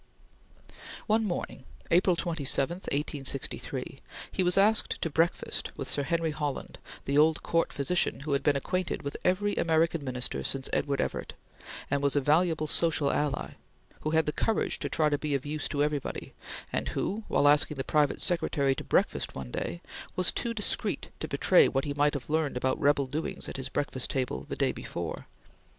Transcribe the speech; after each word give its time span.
One 1.05 1.23
morning, 1.25 1.63
April 1.91 2.15
27, 2.15 2.77
1863, 2.85 3.99
he 4.31 4.41
was 4.41 4.57
asked 4.57 4.99
to 5.03 5.11
breakfast 5.11 5.69
with 5.77 5.87
Sir 5.87 6.01
Henry 6.01 6.31
Holland, 6.31 6.79
the 7.05 7.19
old 7.19 7.43
Court 7.43 7.71
physician 7.71 8.21
who 8.21 8.33
had 8.33 8.41
been 8.41 8.55
acquainted 8.55 9.03
with 9.03 9.15
every 9.23 9.53
American 9.57 10.03
Minister 10.03 10.43
since 10.43 10.69
Edward 10.73 11.01
Everett, 11.01 11.33
and 11.91 12.01
was 12.01 12.15
a 12.15 12.19
valuable 12.19 12.65
social 12.65 13.11
ally, 13.11 13.51
who 13.99 14.09
had 14.09 14.25
the 14.25 14.31
courage 14.31 14.79
to 14.79 14.89
try 14.89 15.07
to 15.07 15.19
be 15.19 15.35
of 15.35 15.45
use 15.45 15.69
to 15.69 15.83
everybody, 15.83 16.33
and 16.73 16.87
who, 16.89 17.23
while 17.27 17.47
asking 17.47 17.77
the 17.77 17.83
private 17.83 18.19
secretary 18.21 18.73
to 18.73 18.83
breakfast 18.83 19.35
one 19.35 19.51
day, 19.51 19.81
was 20.15 20.31
too 20.31 20.55
discreet 20.55 21.09
to 21.19 21.27
betray 21.27 21.67
what 21.67 21.85
he 21.85 21.93
might 21.93 22.15
have 22.15 22.27
learned 22.27 22.57
about 22.57 22.81
rebel 22.81 23.05
doings 23.05 23.47
at 23.47 23.57
his 23.57 23.69
breakfast 23.69 24.09
table 24.09 24.47
the 24.49 24.55
day 24.55 24.71
before. 24.71 25.27